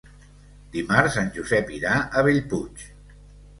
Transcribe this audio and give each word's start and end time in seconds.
Dimarts 0.75 1.17
en 1.25 1.29
Josep 1.37 1.71
irà 1.77 2.01
a 2.01 2.25
Bellpuig. 2.31 2.89